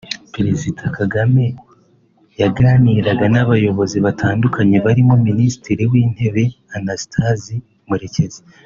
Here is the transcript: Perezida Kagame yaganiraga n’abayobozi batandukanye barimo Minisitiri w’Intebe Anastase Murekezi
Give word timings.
Perezida 0.35 0.83
Kagame 0.97 1.45
yaganiraga 2.41 3.25
n’abayobozi 3.33 3.97
batandukanye 4.05 4.77
barimo 4.85 5.15
Minisitiri 5.27 5.83
w’Intebe 5.91 6.43
Anastase 6.75 7.55
Murekezi 7.87 8.41